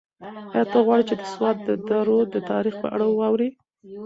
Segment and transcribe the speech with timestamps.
[0.53, 3.49] ایا ته غواړې چې د سوات د درو د تاریخ په اړه واورې؟